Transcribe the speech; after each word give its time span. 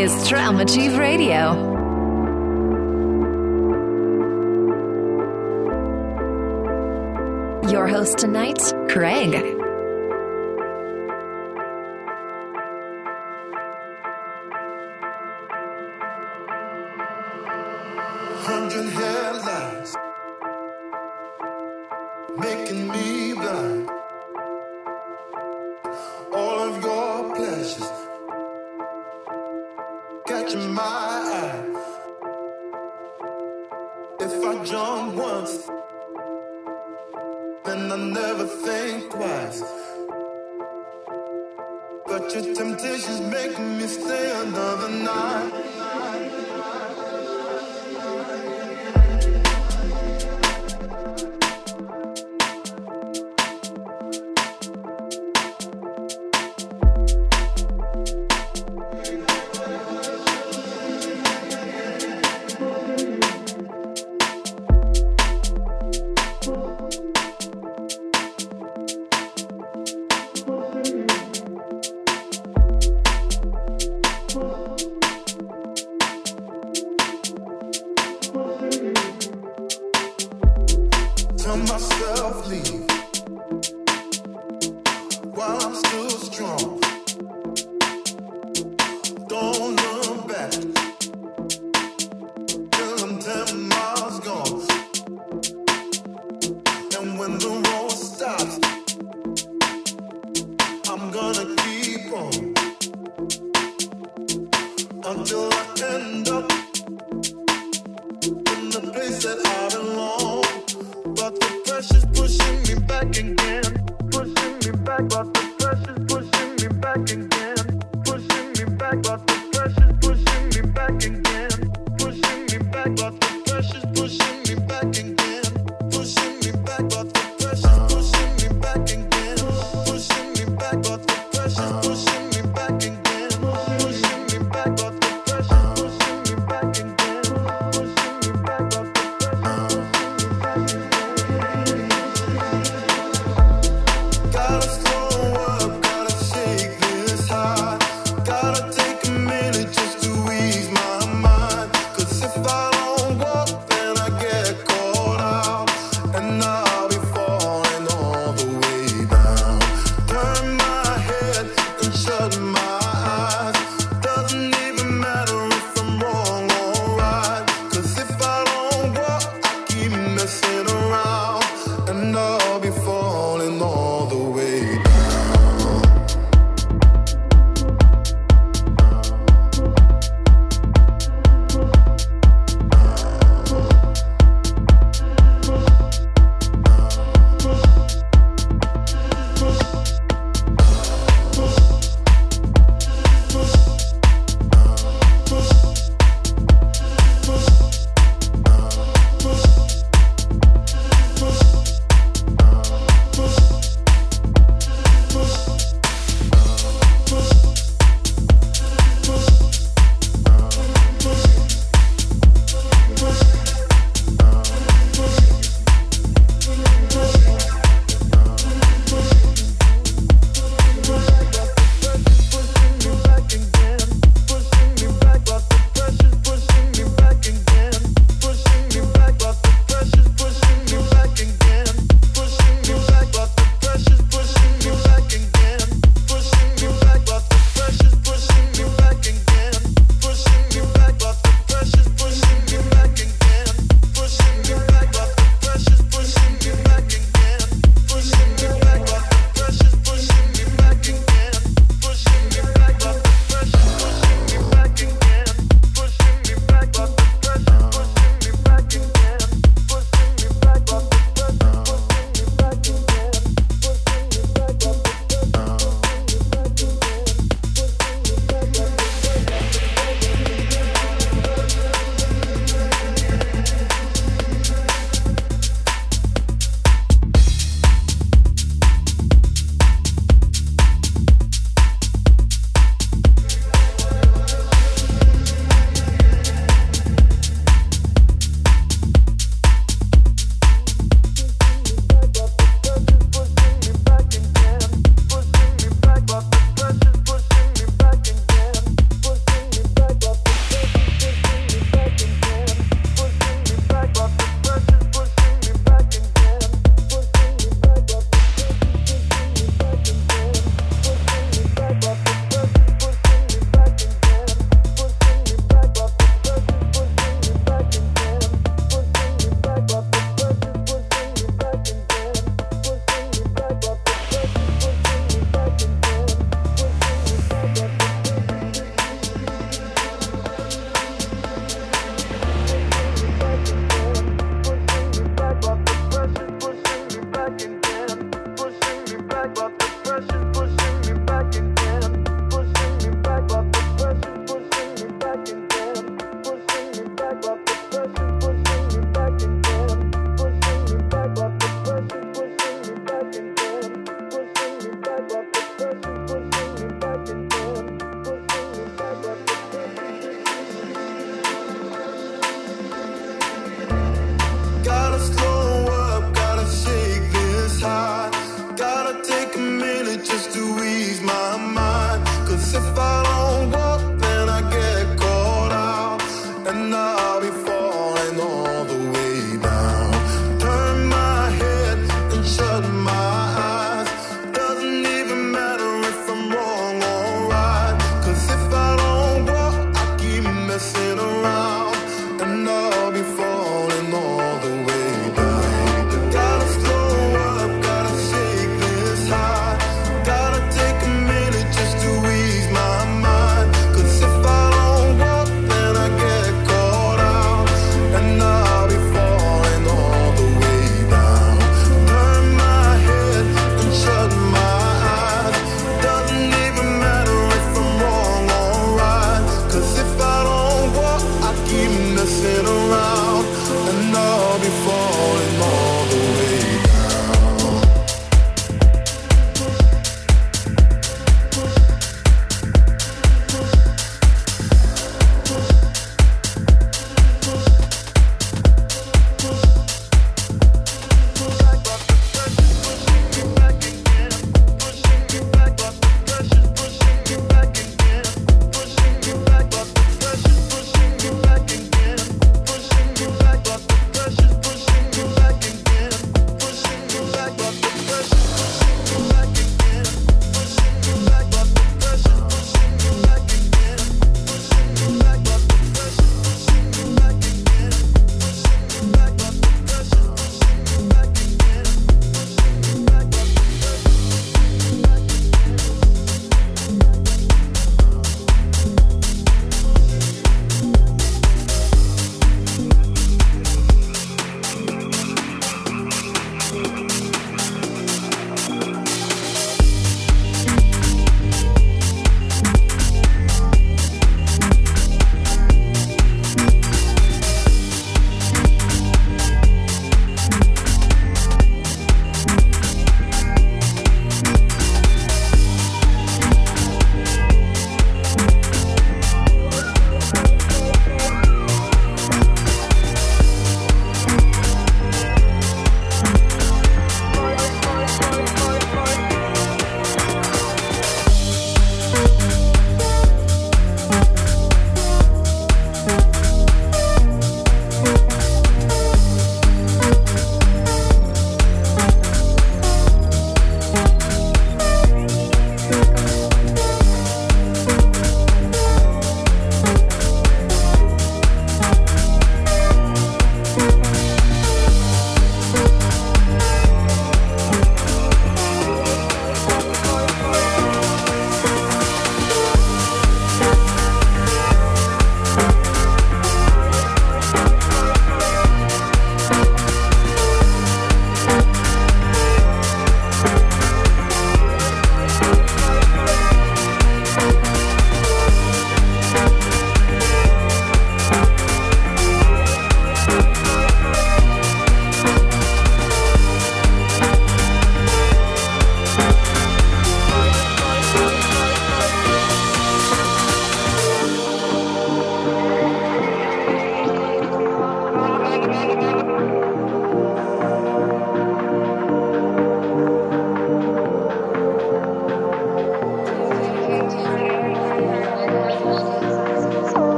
Is 0.00 0.26
Trauma 0.30 0.64
Chief 0.64 0.96
Radio. 0.96 1.52
Your 7.70 7.86
host 7.86 8.16
tonight, 8.16 8.62
Craig. 8.88 9.59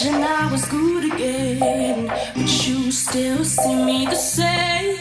Imagine 0.00 0.22
I 0.22 0.52
was 0.52 0.64
good 0.68 1.12
again, 1.12 2.06
but 2.06 2.68
you 2.68 2.92
still 2.92 3.44
see 3.44 3.74
me 3.84 4.06
the 4.06 4.14
same. 4.14 4.96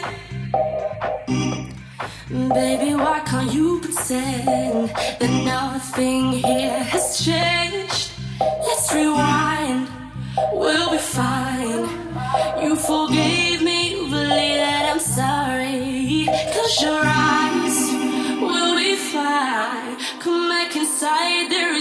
Baby, 2.49 2.95
why 2.95 3.19
can't 3.23 3.53
you 3.53 3.79
pretend 3.79 4.89
that 5.19 5.43
nothing 5.45 6.31
here 6.31 6.79
has 6.79 7.23
changed? 7.23 8.11
Let's 8.39 8.91
rewind, 8.91 9.87
we'll 10.53 10.89
be 10.89 10.97
fine. 10.97 11.85
You 12.63 12.75
forgave 12.75 13.61
me, 13.61 13.91
you 13.91 14.09
believe 14.09 14.57
that 14.65 14.89
I'm 14.91 14.99
sorry. 14.99 16.27
Close 16.53 16.81
your 16.81 17.03
eyes, 17.05 17.77
we'll 18.41 18.75
be 18.75 18.95
fine. 18.95 19.97
Come 20.21 20.49
back 20.49 20.75
inside, 20.75 21.51
there 21.51 21.76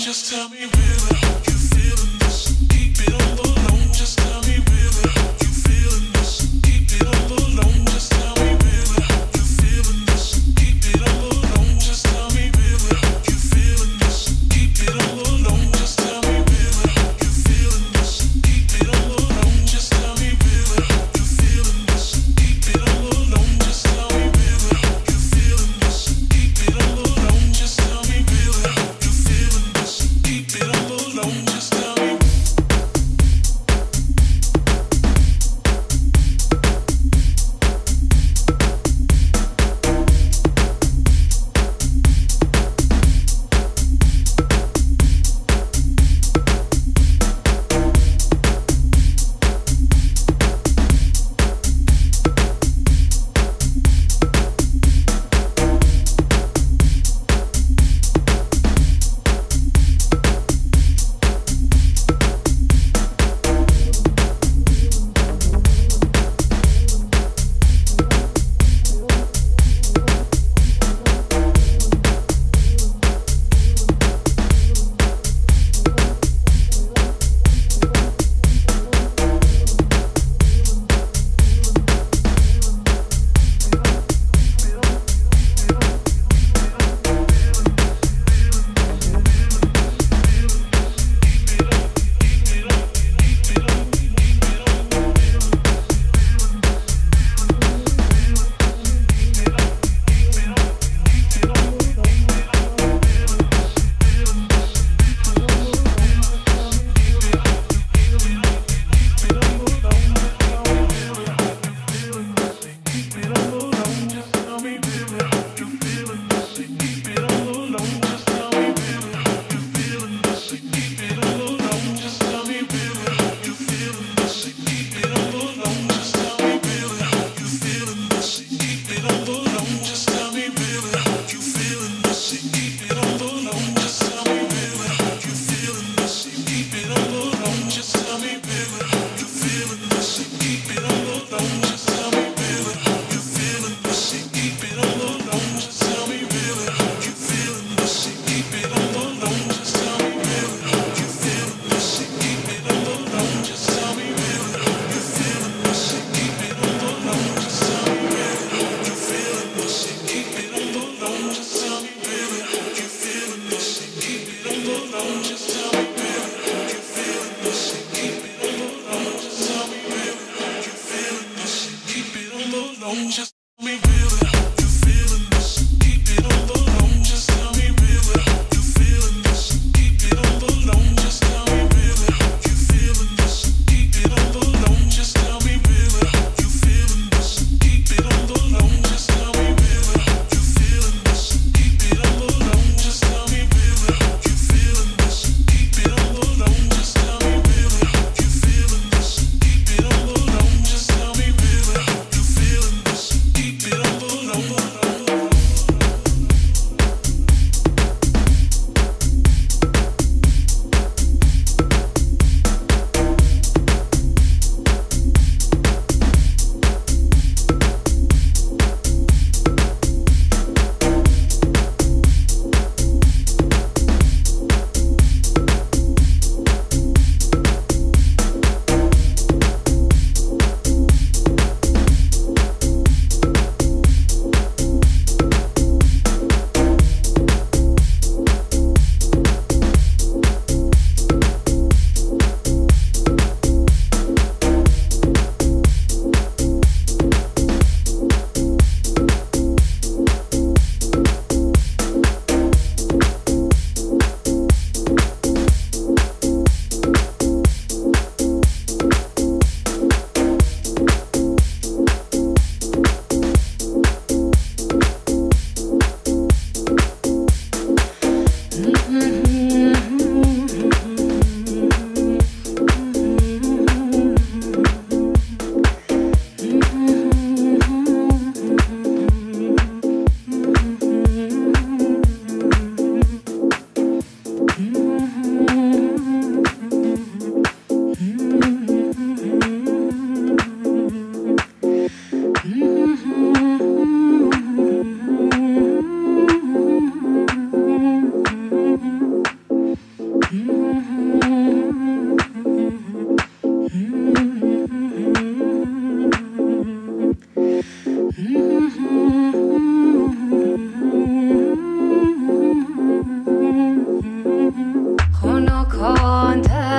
just 0.00 0.32
tell 0.32 0.48
me, 0.48 0.60
will 0.60 1.19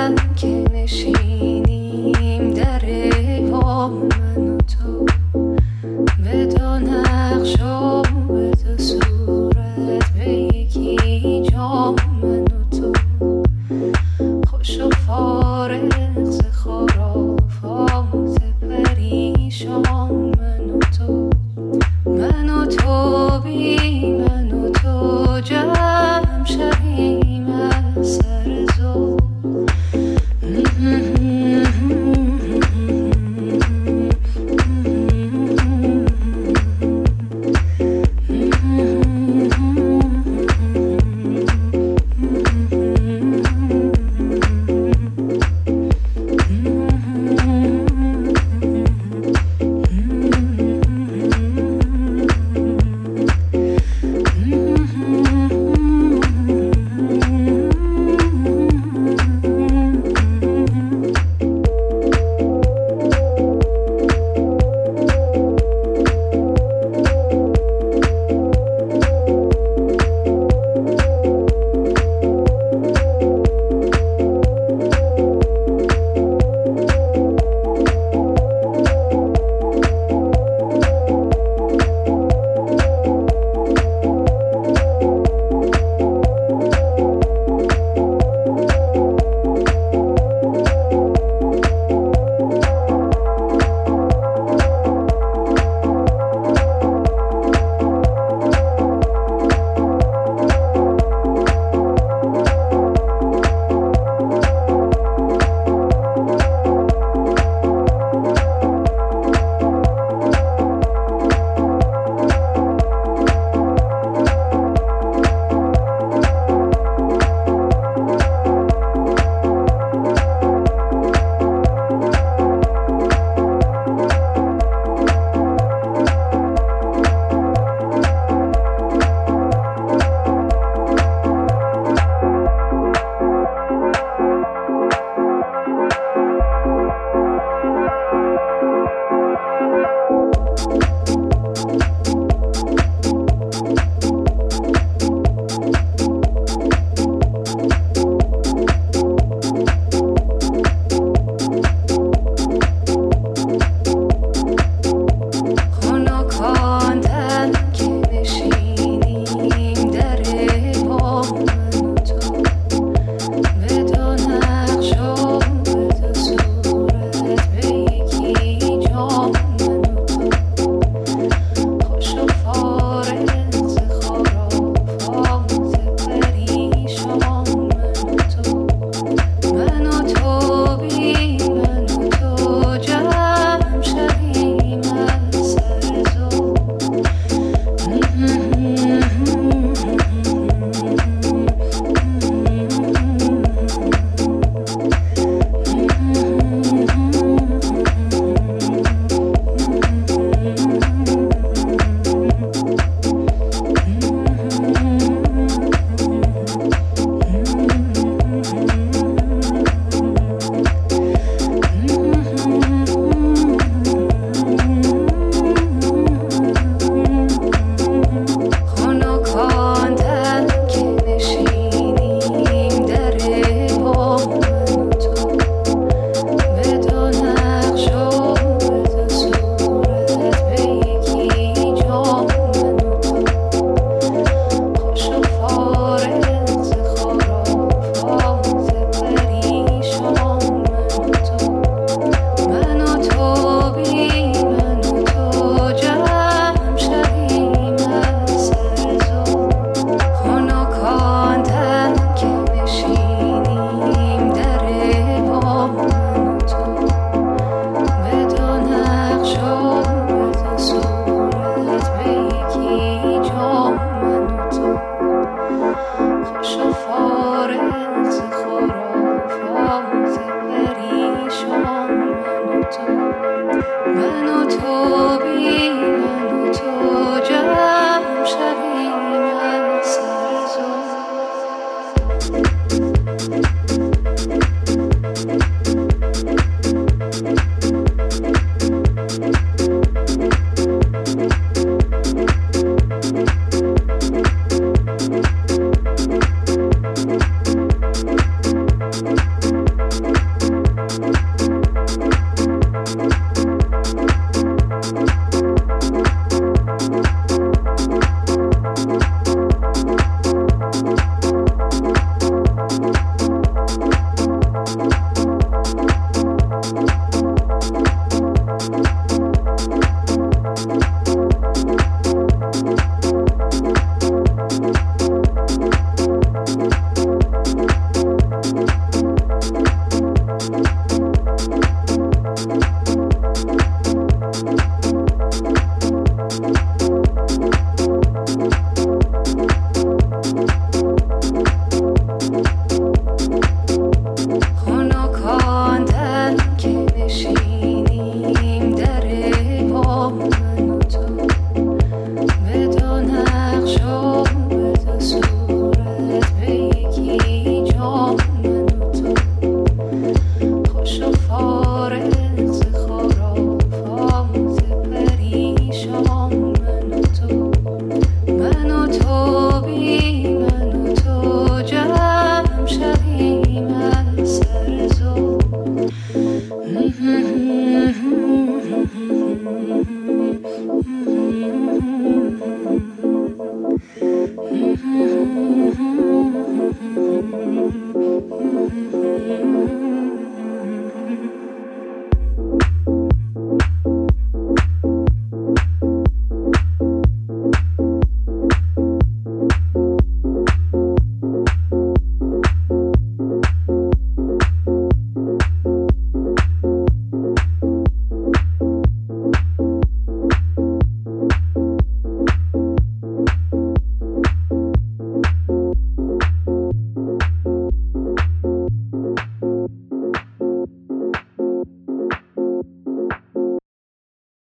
Yankee 0.02 0.64
machine. 0.72 1.51